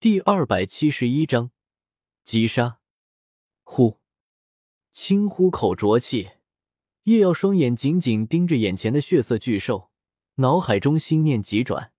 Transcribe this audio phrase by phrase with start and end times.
[0.00, 1.50] 第二百七十一章
[2.22, 2.78] 击杀。
[3.64, 3.98] 呼，
[4.92, 6.28] 轻呼口浊气，
[7.02, 9.90] 叶耀双眼紧紧盯着眼前的血色巨兽，
[10.36, 11.90] 脑海中心念急转，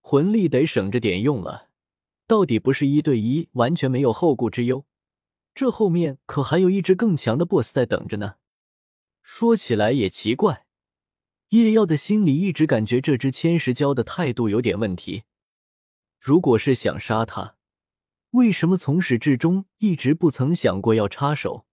[0.00, 1.68] 魂力得省着点用了。
[2.26, 4.86] 到底不是一对一，完全没有后顾之忧。
[5.54, 8.36] 这后面可还有一只更强的 BOSS 在等着呢。
[9.20, 10.64] 说起来也奇怪，
[11.50, 15.24] 叶耀的心里一直感觉这只千石蛟的态度有点问题。
[16.20, 17.56] 如果是想杀他，
[18.32, 21.64] 为什么从始至终一直不曾想过要插手？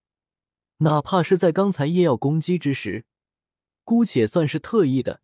[0.78, 3.06] 哪怕是在刚才叶耀攻击之时，
[3.84, 5.22] 姑且算是特意的，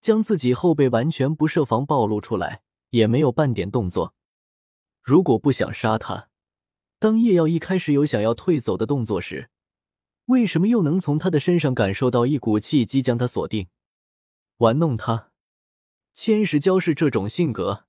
[0.00, 4.14] 将自己后背完全不设防暴露出来，也没有半点动作。
[5.02, 6.28] 如果不想杀他，
[6.98, 9.50] 当叶耀一开始有想要退走的动作时，
[10.24, 13.68] 为什么又能从他的身上感受到一股气机将他锁定？
[14.56, 15.30] 玩弄他？
[16.12, 17.84] 千石蛟是这种性格？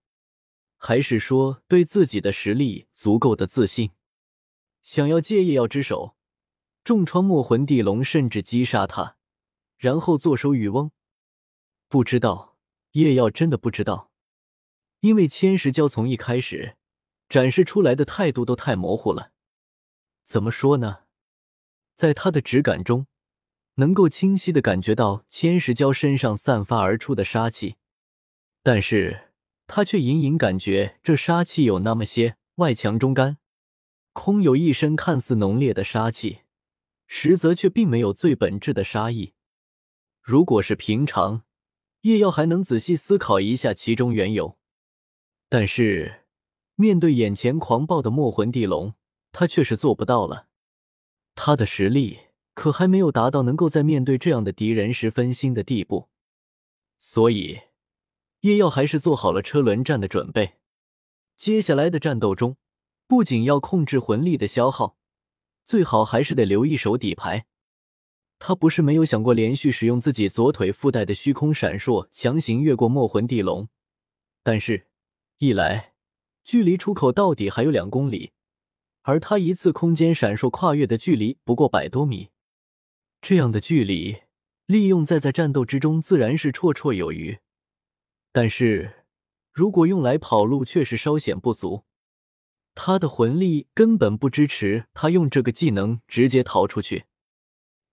[0.81, 3.91] 还是说对自己的实力足够的自信，
[4.81, 6.15] 想要借叶耀之手
[6.85, 9.17] 重创墨魂地龙，甚至击杀他，
[9.77, 10.91] 然后坐收渔翁？
[11.89, 12.57] 不知道，
[12.93, 14.09] 叶耀真的不知道，
[15.01, 16.77] 因为千石蛟从一开始
[17.27, 19.33] 展示出来的态度都太模糊了。
[20.23, 20.99] 怎么说呢？
[21.93, 23.05] 在他的直感中，
[23.75, 27.75] 能够清晰的感觉到千石蛟身上散发而出的杀气，
[28.63, 29.25] 但是。
[29.71, 33.37] 他却隐隐感觉这杀气有那么些外强中干，
[34.13, 36.39] 空有一身看似浓烈的杀气，
[37.05, 39.35] 实则却并没有最本质的杀意。
[40.23, 41.43] 如果是平常，
[42.01, 44.57] 叶耀还能仔细思考一下其中缘由，
[45.47, 46.25] 但是
[46.73, 48.95] 面对眼前狂暴的墨魂地龙，
[49.31, 50.47] 他却是做不到了。
[51.35, 52.21] 他的实力
[52.55, 56.09] 可还没有达到能够在面对这样的敌人时分心的地步，
[56.97, 57.68] 所以。
[58.41, 60.53] 叶耀还是做好了车轮战的准备。
[61.35, 62.57] 接下来的战斗中，
[63.07, 64.97] 不仅要控制魂力的消耗，
[65.65, 67.45] 最好还是得留一手底牌。
[68.37, 73.67] 他不是没有想过连续使用自己左腿附带的虚空闪烁，强行越过墨魂地龙。
[74.43, 74.87] 但是，
[75.39, 75.93] 一来
[76.45, 78.31] 距离出口到底还有两公里，
[79.01, 82.29] 而他一次空间闪烁跨越的距离不过百多米，
[83.21, 84.19] 这样的距离
[84.65, 87.39] 利用在在战斗之中自然是绰绰有余。
[88.39, 89.03] 但是，
[89.51, 91.83] 如果用来跑路，却是稍显不足。
[92.73, 97.03] 他的魂力根本不支持他用这个技能直接逃出去。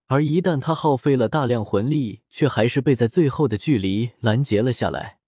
[0.07, 5.19] 而一旦他耗费了大量魂力，却还是被在最后的距离拦截了下来，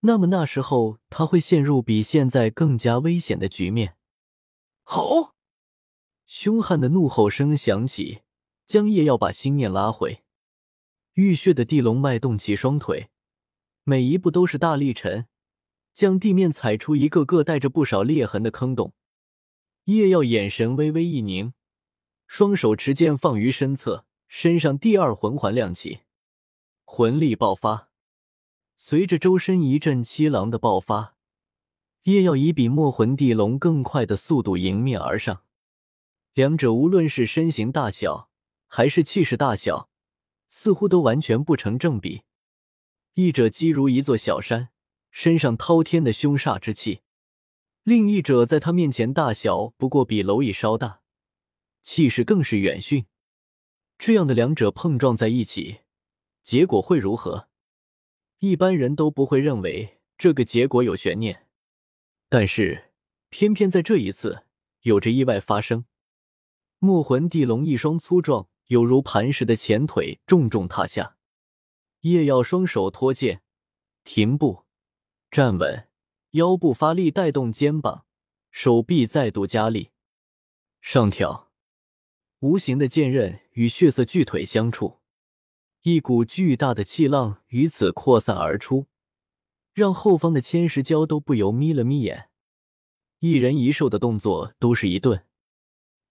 [0.00, 3.96] 那么那时候他会陷入比现在更加危险的局面。
[4.82, 5.32] 吼！
[6.26, 8.20] 凶悍的怒吼声响起，
[8.66, 10.22] 将夜要把心念拉回。
[11.14, 13.08] 浴血的地龙迈动起双腿。
[13.88, 15.28] 每一步都是大力沉，
[15.94, 18.92] 将地面踩出一个个带着不少裂痕的坑洞。
[19.84, 21.54] 叶耀眼神微微一凝，
[22.26, 26.00] 双手持剑放于身侧，身上第二魂环亮起，
[26.84, 27.88] 魂力爆发。
[28.76, 31.16] 随着周身一阵凄凉的爆发，
[32.02, 35.44] 叶耀以比墨魂地龙更快的速度迎面而上。
[36.34, 38.28] 两者无论是身形大小，
[38.66, 39.88] 还是气势大小，
[40.50, 42.24] 似乎都完全不成正比。
[43.20, 44.68] 一者积如一座小山，
[45.10, 47.00] 身上滔天的凶煞之气；
[47.82, 51.00] 另一者在他面前大小不过比蝼蚁稍大，
[51.82, 53.06] 气势更是远逊。
[53.98, 55.78] 这样的两者碰撞在一起，
[56.44, 57.48] 结果会如何？
[58.38, 61.48] 一般人都不会认为这个结果有悬念，
[62.28, 62.92] 但是
[63.30, 64.44] 偏偏在这一次，
[64.82, 65.86] 有着意外发生。
[66.78, 71.16] 墨魂地龙一双粗壮有如磐石的前腿重重踏下。
[72.02, 73.42] 叶耀双手托剑，
[74.04, 74.64] 停步，
[75.30, 75.88] 站稳，
[76.30, 78.04] 腰部发力带动肩膀，
[78.52, 79.90] 手臂再度加力，
[80.80, 81.50] 上挑。
[82.40, 85.00] 无形的剑刃与血色巨腿相触，
[85.82, 88.86] 一股巨大的气浪于此扩散而出，
[89.72, 92.30] 让后方的千石蛟都不由眯了眯眼。
[93.18, 95.24] 一人一兽的动作都是一顿，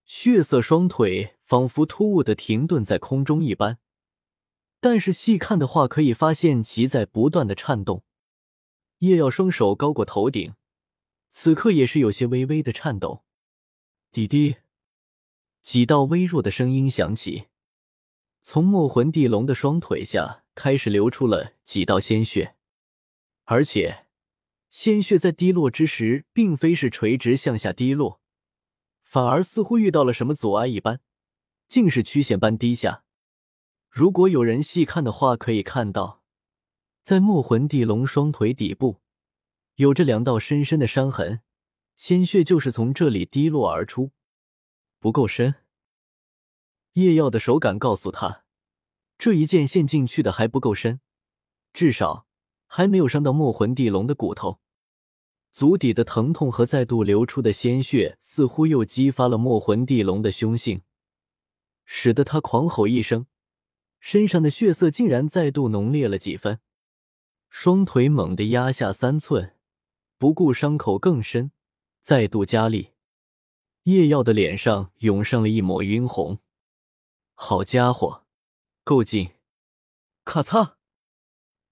[0.03, 3.79] 血色双腿仿佛突兀的停顿在空中一般。
[4.79, 8.03] 但是细看的话，可以发现其在不断的颤动。
[9.00, 10.53] 叶耀双手高过头顶，
[11.29, 13.24] 此刻也是有些微微的颤抖。
[14.12, 14.57] 滴滴，
[15.62, 17.47] 几道微弱的声音响起，
[18.41, 22.56] 从墨魂地龙的双腿下开始流出了几道鲜血，
[23.45, 24.06] 而且
[24.69, 28.21] 鲜血在滴落之时，并非是垂直向下滴落，
[29.03, 31.01] 反而似乎遇到了什么阻碍一般，
[31.68, 33.03] 竟是曲线般滴下。
[33.89, 36.23] 如果有人细看的话，可以看到，
[37.03, 39.01] 在墨魂地龙双腿底部，
[39.75, 41.41] 有着两道深深的伤痕，
[41.95, 44.11] 鲜血就是从这里滴落而出，
[44.99, 45.55] 不够深。
[46.93, 48.43] 叶耀的手感告诉他，
[49.17, 50.99] 这一剑陷进去的还不够深，
[51.73, 52.27] 至少
[52.65, 54.59] 还没有伤到墨魂地龙的骨头。
[55.51, 60.83] 足底的疼痛和再度流出的鲜血，似乎又激发了墨魂地龙的凶性，
[61.83, 63.25] 使得他狂吼一声，
[64.09, 66.62] 身上的血色竟然再度浓烈了几分，
[67.50, 69.57] 双腿猛地压下三寸，
[70.18, 71.51] 不顾伤口更深，
[72.00, 72.94] 再度加力。
[73.83, 76.39] 叶耀的脸上涌上了一抹晕红。
[77.33, 78.25] 好家伙，
[78.86, 79.31] 够劲！
[80.24, 80.75] 咔嚓，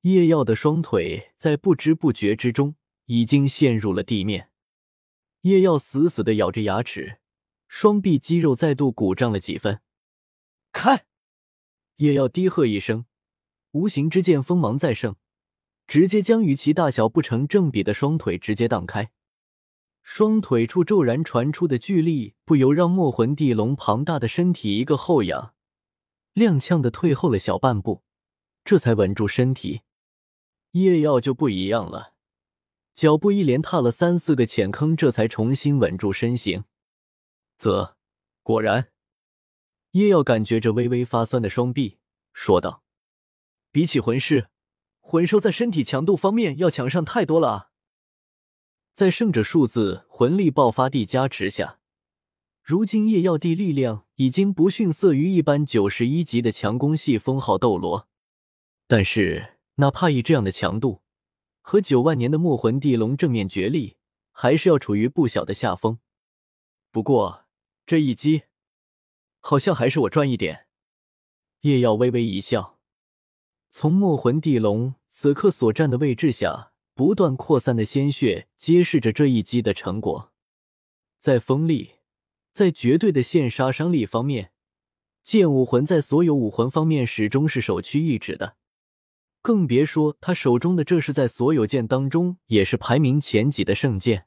[0.02, 4.52] 叶耀的双腿在不知不觉之中已经陷入了地面。
[5.44, 7.22] 叶耀死死的咬着牙齿，
[7.70, 9.80] 双臂肌肉再度鼓胀了几分。
[10.74, 11.06] 开！
[11.97, 13.06] 叶耀低喝一声，
[13.71, 15.15] 无形之剑锋芒再盛，
[15.88, 19.12] 直接将与其大小不成正比的双腿直接荡开。
[20.03, 25.53] 双腿处骤然传出的巨力，不由让墨魂地龙庞大的身体一个后仰。
[26.36, 28.03] 踉跄的退后了小半步，
[28.63, 29.81] 这才稳住身体。
[30.71, 32.15] 叶耀就不一样了，
[32.94, 36.65] 脚步一连踏了三四个浅坑，这才重新稳住身形。
[37.57, 37.95] 啧，
[38.44, 38.89] 果然。
[39.95, 42.00] 叶耀感觉着微微发酸的双臂，
[42.33, 42.83] 说道
[43.71, 44.50] ：“比起魂师，
[45.00, 47.71] 魂兽在身体强度方面要强上太多了啊！
[48.92, 51.80] 在圣者数字魂力爆发地加持下。”
[52.62, 58.09] 如今叶耀帝力量已经不逊色于一般九十一级的强攻系封号斗罗，
[58.88, 61.03] 但是哪怕以这样的强度，
[61.62, 63.95] 和九万年的墨魂地龙正面决力，
[64.33, 66.00] 还是要处于不小的下风。
[66.91, 67.45] 不过
[67.86, 68.44] 这一击，
[69.47, 70.65] 好像还是我赚一点。
[71.62, 72.80] 夜耀微微一笑，
[73.69, 80.33] 从墨魂地龙此刻所站的位置下，不断扩散的鲜血揭示着这一击的成果，
[81.19, 81.92] 在锋利。
[82.51, 84.51] 在绝对的现杀伤力方面，
[85.21, 88.56] 剑武魂在所有武魂方面始终是首屈一指的，
[89.44, 94.25] 更别说他手中的这是在所有剑当中也是排名前几的圣剑。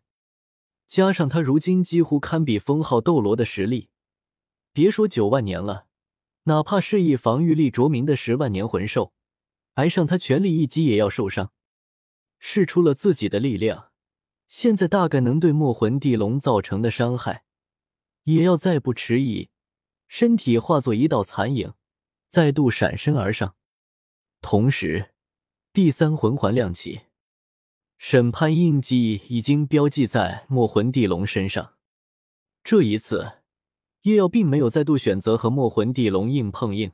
[0.87, 3.89] 加上他如今几乎堪比封号斗罗的实力，
[4.79, 5.89] 别说九万年了，
[6.45, 9.13] 哪怕是以防御力着名的十万年魂兽，
[9.75, 11.53] 挨上他全力一击也要受伤。
[12.39, 13.91] 试出了自己的力量，
[14.47, 17.43] 现在大概能对墨魂地龙造成的伤害。
[18.23, 19.51] 也要再不迟疑，
[20.07, 21.75] 身体化作一道残影，
[22.29, 23.57] 再度闪身而上。
[24.41, 25.13] 同时，
[25.73, 27.01] 第三魂环亮起，
[27.97, 31.75] 审判印记已经标记在墨魂地龙身上。
[32.63, 33.38] 这一次，
[34.03, 36.93] 叶耀并没有再度选择和墨魂地龙硬碰硬，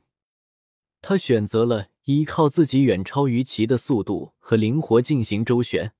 [1.01, 5.93] 他选择了依靠自己远超于其的速度和灵活进行周旋，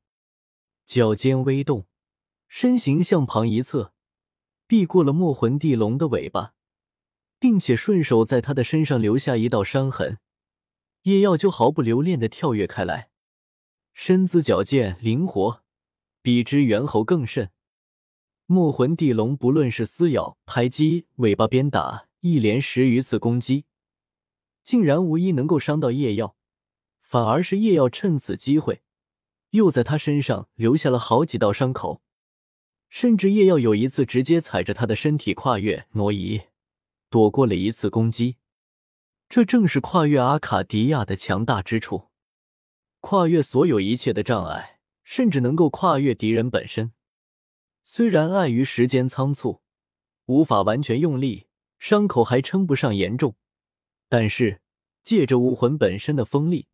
[0.86, 1.86] 脚尖微动，
[2.48, 3.94] 身形向旁一侧。
[4.68, 6.56] 避过了墨魂地龙的尾巴，
[7.40, 10.18] 并且顺手在他的身上留下一道伤痕，
[11.04, 13.12] 叶耀就毫不留恋的跳跃开来，
[13.94, 15.64] 身姿矫健灵活，
[16.24, 17.52] 比之猿猴更甚。
[18.48, 23.66] 墨魂地龙不论是撕咬、拍击、尾巴鞭打，一连十余次攻击，
[24.64, 26.36] 竟然无一能够伤到叶耀，
[27.02, 28.84] 反而是叶耀趁此机会，
[29.50, 32.04] 又在他身上留下了好几道伤口。
[32.88, 36.44] 甚至叶耀有一次直接踩着他的身体跨越挪移，
[37.10, 38.38] 躲过了一次攻击。
[39.28, 42.10] 这正是跨越阿卡迪亚的强大之处，
[43.00, 46.92] 跨越所有一切的障碍，甚至能够跨越敌人本身。
[47.88, 49.62] 虽然碍于时间仓促，
[50.26, 51.48] 无法完全用力，
[51.80, 53.36] 伤口还称不上严重，
[54.10, 54.60] 但是
[55.04, 56.68] 借着武魂本身的锋利，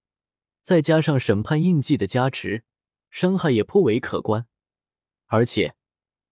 [0.64, 2.64] 再加上审判印记的加持，
[3.10, 4.48] 伤害也颇为可观，
[5.28, 5.76] 而且。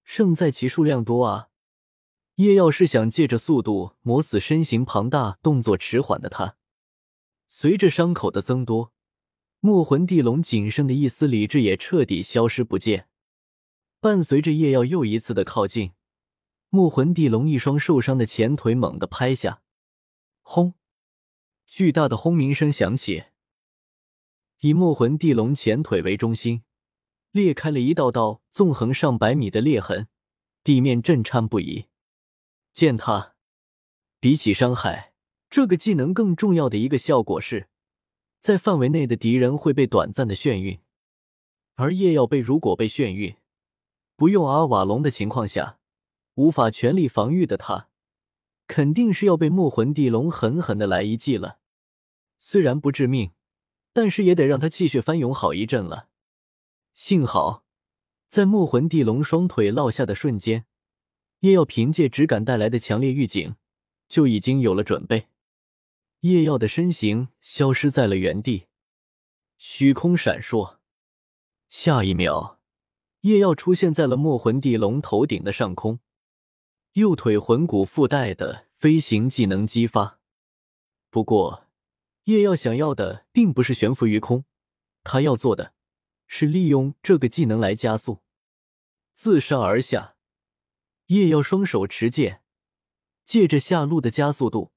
[0.06, 1.50] 胜在其数量多啊！
[2.36, 6.56] 叶耀是想借着速度磨死身形庞大、动作迟缓的他。
[7.48, 8.94] 随着伤口的增多，
[9.60, 13.09] 墨魂地龙仅剩的一丝理智也彻底消失不见。
[14.02, 15.92] 伴随着夜耀又一次的靠近，
[16.70, 19.62] 墨魂地龙一双受伤的前腿猛地拍下，
[20.42, 20.76] 轰！
[21.68, 23.26] 巨大的轰鸣声响起，
[24.62, 26.64] 以墨魂地龙前腿为中心。
[27.32, 30.08] 裂开了一道道纵横上百米的裂痕，
[30.64, 31.88] 地面震颤不已。
[32.74, 33.36] 践踏，
[34.22, 35.14] 比起伤害，
[35.50, 37.68] 这个技能更重要的一个效果是，
[38.40, 40.80] 在范围内的敌人会被短暂的眩晕，
[41.76, 43.36] 而夜耀被如果被眩晕，
[44.20, 45.80] 不用阿瓦隆的情况下，
[46.34, 47.88] 无法全力防御的他，
[48.68, 51.60] 肯定是要被墨魂地龙狠狠的来一记了。
[52.38, 53.32] 虽然不致命，
[53.94, 56.10] 但是也得让他气血翻涌好一阵了。
[56.94, 57.64] 幸好
[58.28, 60.66] 在墨魂地龙双腿落下的瞬间，
[61.40, 63.56] 叶耀凭借直感带来的强烈预警，
[64.10, 65.30] 就已经有了准备。
[66.20, 68.66] 叶耀的身形消失在了原地，
[69.58, 70.80] 虚空闪烁。
[71.70, 72.59] 下一秒，
[73.22, 76.00] 叶耀出现在了墨魂地龙头顶的上空，
[76.94, 80.20] 右腿魂骨附带的飞行技能激发。
[81.10, 81.66] 不过，
[82.26, 84.46] 叶耀想要的并不是悬浮于空，
[85.04, 85.74] 他要做的。
[86.32, 88.20] 是利用这个技能来加速，
[89.14, 90.16] 自上而下，
[91.08, 92.44] 叶耀双手持剑，
[93.26, 94.72] 借着下路的加速度，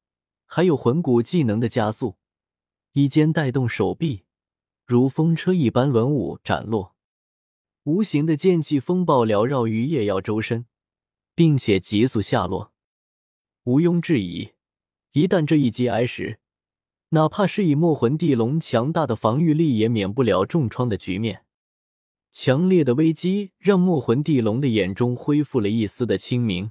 [0.46, 2.16] 还有魂骨技能的加速，
[2.92, 4.24] 一肩带动手臂，
[4.86, 6.91] 如风车一般轮舞斩落，
[7.84, 10.66] 无形的剑气风暴缭绕于叶耀周身，
[11.34, 12.72] 并且急速下落。
[13.64, 14.52] 毋庸置疑，
[15.12, 16.38] 一旦这一击挨实。
[17.08, 21.44] 哪怕是以墨魂地龙强大的防御力，也免不了重创的局面。
[22.30, 26.70] 强烈的危机让墨魂地龙的眼中恢复了一丝的清明，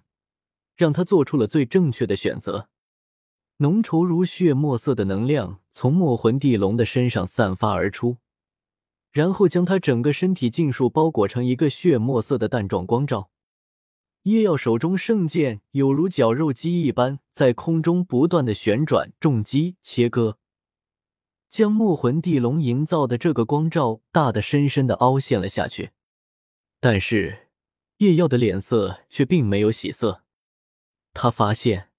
[0.76, 2.70] 让他做出了最正确的选择。
[3.58, 8.18] 浓稠如血墨色的能量从墨魂地龙的身上散发而出，
[9.12, 13.30] 然后将他整个身体尽数包裹成一个血墨色的弹状光罩。
[14.24, 20.38] 叶耀手中圣剑有如绞肉机一般，在空中不断的旋转、重击、切割，
[21.50, 25.90] 将墨魂地龙营造的这个光罩大的深深的凹陷了下去。
[26.80, 27.50] 但是
[27.98, 30.24] 叶耀的脸色却并没有喜色，
[31.14, 31.90] 他发现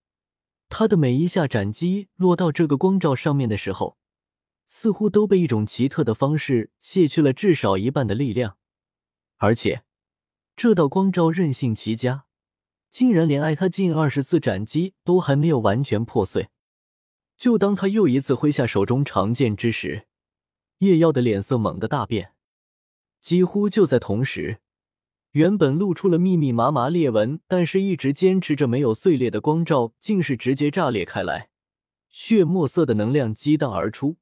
[0.68, 3.96] 他的每一下斩击落到这个光罩上面的时候，
[4.74, 8.56] 似乎都被一种奇特的方式卸去了至少一半的力量，
[9.36, 9.84] 而且。
[10.56, 12.24] 这道光照韧性极佳，
[12.90, 16.48] 竟然连挨他近二十次斩击都还没有完全破碎。
[17.36, 20.06] 就当他又一次挥下手中长剑之时，
[20.78, 22.32] 叶妖的脸色猛地大变。
[23.20, 24.60] 几乎就在同时，
[25.32, 31.50] 原本露出了密密麻麻裂纹，但是一直坚持着没有碎裂的光照，竟是直接炸裂开来，
[32.08, 34.16] 血墨色的能量激荡而出，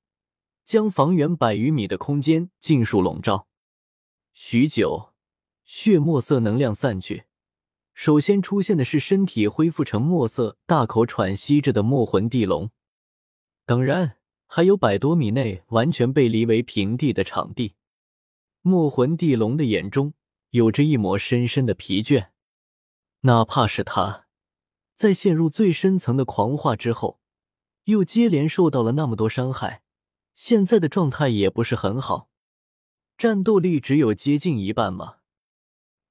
[0.70, 3.48] 将方圆百余米的空间尽数笼罩。
[4.32, 5.12] 许久。
[5.64, 7.24] 血墨色能量散去，
[7.92, 12.70] 首先出现的是身体恢复成墨色、大口喘息着的墨魂地龙。
[13.66, 17.74] 当然，还有百多米内完全被离为平地的场地。
[18.62, 20.14] 墨魂地龙的眼中
[20.50, 22.28] 有着一抹深深的疲倦，
[23.22, 24.26] 哪怕是他，
[24.94, 27.18] 在陷入最深层的狂化之后，
[27.86, 29.82] 又接连受到了那么多伤害，
[30.42, 32.30] 现在的状态也不是很好，
[33.18, 35.18] 战斗力只有接近一半吗？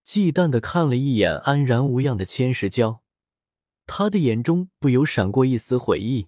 [0.03, 2.99] 忌惮的看了一眼安然无恙的千石蛟，
[3.87, 6.27] 他的眼中不由闪过一丝悔意。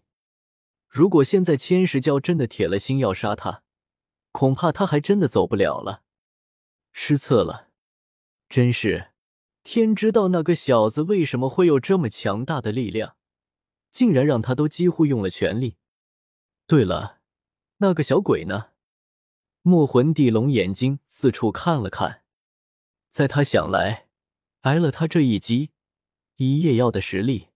[0.87, 3.61] 如果现在千石娇真的铁了心要杀他，
[4.31, 6.01] 恐怕他还真的走不了了。
[6.91, 7.67] 失策了，
[8.49, 9.11] 真是
[9.61, 13.15] 天知道那个小子为什么会有这么强大的力量，
[13.91, 15.77] 竟然让他都几乎用了全力。
[16.65, 17.20] 对了，
[17.81, 18.69] 那个小鬼呢？
[19.63, 22.21] 墨魂地龙眼睛四处看了看。
[23.09, 24.07] 在他想来，
[24.61, 25.71] 挨了他这一击，
[26.35, 27.47] 以叶耀的实力，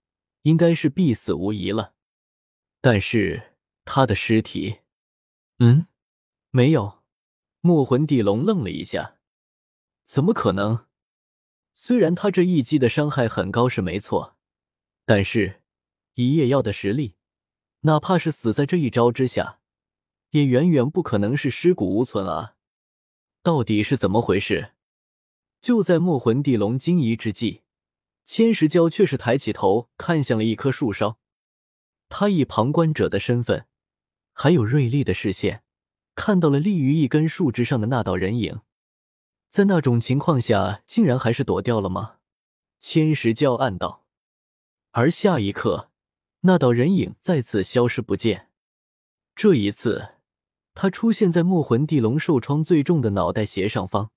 [0.42, 1.94] 应该是必死无疑了。
[2.82, 3.56] 但是
[3.86, 4.80] 他的尸体，
[5.60, 5.86] 嗯，
[6.50, 7.04] 没有。
[7.62, 9.18] 墨魂地龙愣了一下，
[10.06, 10.88] 怎么可能？
[11.76, 14.36] 虽然他这一击的伤害很高是没错，
[15.06, 15.62] 但是
[16.16, 17.16] 以叶耀的实力，
[17.82, 19.60] 哪怕是死在这一招之下，
[20.36, 22.56] 也远远不可能是尸骨无存啊！
[23.42, 24.72] 到底是怎么回事？
[25.62, 27.62] 就在墨魂地龙惊疑之际，
[28.26, 31.18] 千石蛟却是抬起头看向了一棵树梢。
[32.10, 33.66] 他以旁观者的身份，
[34.34, 35.64] 还有锐利的视线，
[36.16, 38.60] 看到了立于一根树枝上的那道人影。
[39.48, 42.18] 在那种情况下，竟然还是躲掉了吗？
[42.82, 44.04] 千石蛟暗道。
[44.92, 45.92] 而下一刻，
[46.42, 48.50] 那道人影再次消失不见。
[49.34, 50.15] 这一次，
[50.76, 54.12] 他出现在墨魂地龙受创最重的脑袋斜上方。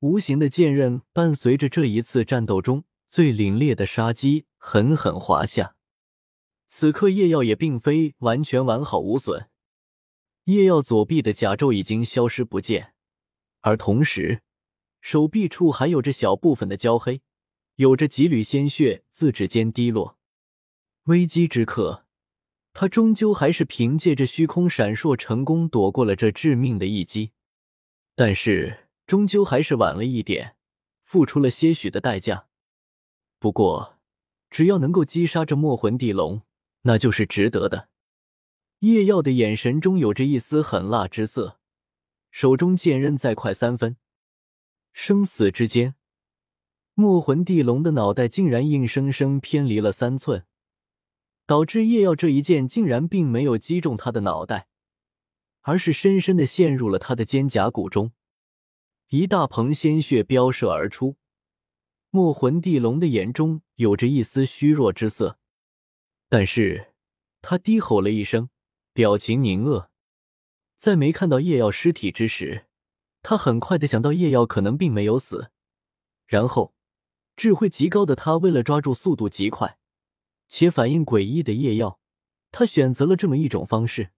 [0.00, 5.76] 无形的剑刃伴随着这一次战斗中最凛冽的杀机狠狠划下。
[6.66, 9.48] 此刻叶耀也并非完全完好无损，
[10.44, 12.94] 叶耀左臂的甲胄已经消失不见，
[13.60, 14.42] 而同时
[15.00, 17.22] 手臂处还有着小部分的焦黑，
[17.76, 20.18] 有着几缕鲜血自指尖滴落。
[21.04, 22.06] 危机之刻，
[22.80, 27.32] 他终究还是凭借着虚空闪烁成功躲过了这致命的一击，
[28.14, 28.84] 但是。
[29.04, 30.54] 终究还是晚了一点，
[31.02, 32.46] 付出了些许的代价。
[33.40, 33.98] 不过，
[34.48, 36.42] 只要能够击杀这墨魂地龙，
[36.82, 37.88] 那就是值得的。
[38.80, 41.58] 叶耀的眼神中有着一丝狠辣之色，
[42.30, 43.96] 手中剑刃再快三分。
[44.92, 45.96] 生死之间，
[46.94, 50.44] 墨魂地龙的脑袋竟然硬生生偏离了三寸，
[51.48, 54.68] 导致叶耀这一剑竟然并没有击中他的脑袋，
[55.62, 58.12] 而是深深的陷入了他的肩胛骨中，
[59.08, 61.16] 一大捧鲜血飙射而出。
[62.10, 65.38] 墨魂地龙的眼中有着一丝虚弱之色，
[66.28, 66.92] 但是
[67.40, 68.50] 他低吼了一声，
[68.92, 69.90] 表情凝恶。
[70.76, 72.66] 在没看到叶耀尸体之时，
[73.22, 75.50] 他很快的想到叶耀可能并没有死，
[76.26, 76.74] 然后
[77.36, 79.78] 智慧极高的他为了抓住速度极快
[80.48, 82.00] 且反应诡异的叶耀，
[82.50, 84.10] 他选择了这么一种方式。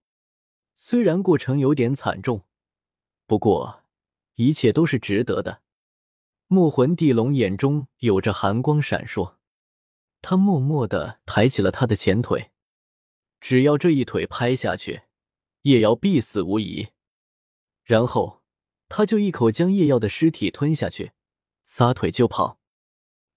[0.75, 2.47] 虽然过程有点惨重，
[3.27, 3.85] 不过
[4.37, 5.63] 一切都是值得的。
[6.47, 9.37] 墨魂地龙眼中有着寒光闪烁，
[10.23, 12.51] 他默默的抬起了他的前腿，
[13.41, 15.03] 只要这一腿拍下去。
[15.63, 16.89] 叶瑶必死无疑，
[17.85, 18.43] 然后
[18.89, 21.13] 他就一口将叶瑶的尸体吞下去，
[21.65, 22.59] 撒腿就跑。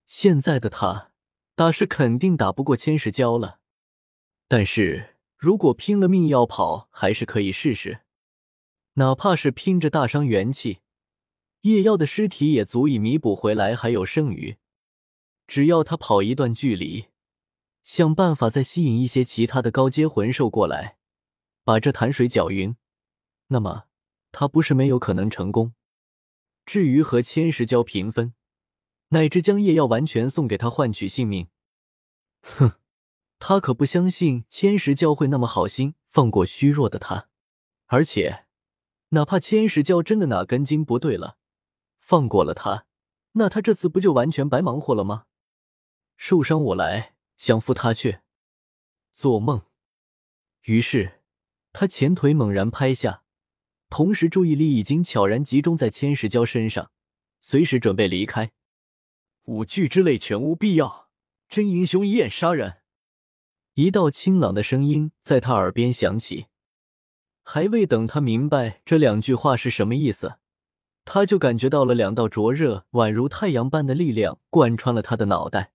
[0.06, 1.12] 现在的他
[1.56, 3.60] 打是肯定打不过千石蛟了，
[4.48, 8.02] 但是如果拼了命要跑，还是可以试试。
[8.94, 10.80] 哪怕是拼着大伤元气，
[11.62, 14.58] 叶瑶的尸体也足以弥补回来，还有剩余。
[15.46, 17.08] 只要他跑一段距离，
[17.84, 20.98] 想办法再吸引一些其他的高阶魂兽过来。
[21.64, 22.76] 把这潭水搅匀，
[23.48, 23.86] 那么
[24.32, 25.74] 他不是没有可能成功。
[26.66, 28.34] 至于和千石蛟平分，
[29.14, 31.48] 乃至将夜药完全送给他换取性命，
[32.42, 32.74] 哼，
[33.38, 37.30] 他可不相信千石教会那么好心放过虚弱的他。
[37.86, 38.46] 而且，
[39.10, 41.38] 哪怕千石教真的哪根筋不对了，
[42.00, 42.88] 放过了他，
[43.34, 45.26] 那他这次不就完全白忙活了吗？
[46.18, 48.24] 受伤我来，想扶他却
[49.14, 49.62] 做梦。
[50.64, 51.20] 于是。
[51.76, 53.24] 他前腿猛然拍下，
[53.90, 56.92] 同时注意力已经悄然集中在千石蛟身上，
[57.42, 58.52] 随时准备离开。
[59.46, 61.10] 五句之类全无必要，
[61.50, 62.78] 真英雄以眼杀人。
[63.74, 66.48] 一道清朗的声音在他耳边响起，
[67.44, 70.38] 还未等他明白这两句话是什么意思，
[71.04, 75.74] 他就感觉到了两道灼热宛如太阳般的力量贯穿了他的脑袋。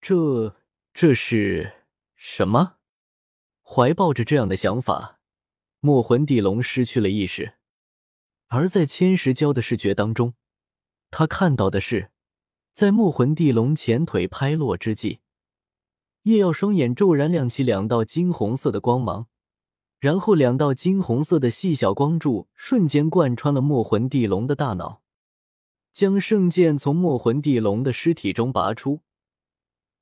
[0.00, 0.56] 这
[0.92, 1.84] 这是
[2.16, 2.78] 什么？
[3.62, 5.20] 怀抱着这样的想法，
[5.80, 7.54] 墨魂地龙失去了意识。
[8.48, 10.34] 而在千石蛟的视觉当中，
[11.10, 12.11] 他看到的是，
[12.72, 15.20] 在墨魂地龙前腿拍落之际，
[16.22, 19.26] 叶耀双眼骤然亮起两道金红色的光芒，
[20.00, 25.02] 然后两道金红色的细小光柱瞬间贯穿了墨魂地龙的大脑，
[25.92, 29.00] 将圣剑从墨魂地龙的尸体中拔出。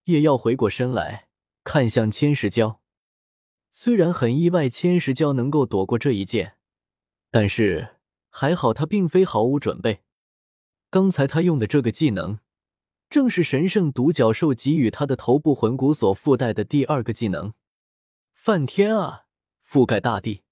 [0.04, 1.26] 叶耀回过身来
[1.64, 2.76] 看向千石蛟。
[3.72, 6.54] 虽然很意外，千石蛟能够躲过这一剑，
[7.30, 7.96] 但是
[8.28, 10.02] 还好他并非毫无准备。
[10.88, 12.38] 刚才他用的这个技能，
[13.10, 17.52] 正是神圣独角兽给予他的头部魂骨所附带的第二个技能——
[18.32, 19.24] 梵天啊，
[19.68, 20.42] 覆盖大地。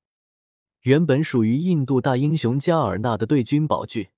[0.80, 4.10] 原本属于印度大英雄加尔纳的对军宝具，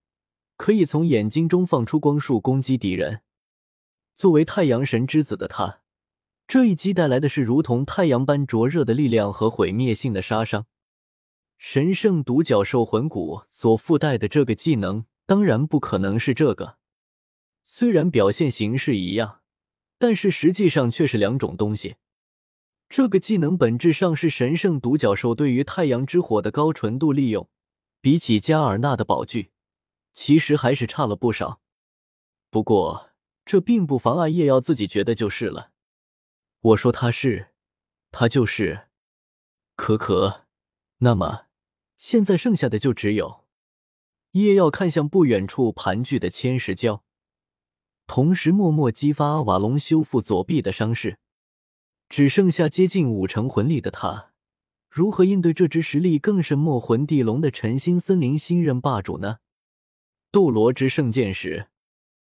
[0.57, 3.21] 可以从眼睛中放出光束攻击敌人。
[4.17, 5.81] 作为太阳神之子的他。
[6.49, 10.67] 这一击带来的是如同太阳般灼热的力量和毁灭性的杀伤。
[11.59, 16.80] 神圣独角兽魂骨所附带的这个技能，当然不可能是这个。
[17.73, 19.43] 虽然表现形式一样，
[19.97, 21.99] 但是实际上却是两种东西。
[22.89, 27.49] 这个技能本质上是神圣独角兽对于太阳之火的高纯度利用，
[28.01, 29.53] 比起加尔纳的宝具，
[30.13, 31.61] 其实还是差了不少。
[32.51, 33.11] 不过
[33.45, 35.71] 这并不妨碍叶耀自己觉得就是了。
[36.61, 37.51] 我说他是，
[38.11, 38.89] 他就是，
[39.77, 40.49] 可可。
[40.99, 41.47] 那么，
[41.97, 43.45] 现在剩下的就只有
[44.33, 47.03] 叶耀看向不远处盘踞的千石蛟，
[48.13, 51.17] 同时默默激发瓦隆修复左臂的伤势。
[52.09, 54.33] 只剩下接近五成魂力的他，
[54.91, 59.37] 如何应对这只实力更是墨魂地龙的晨星森林新任霸主呢？
[60.33, 61.69] 斗罗之圣剑时，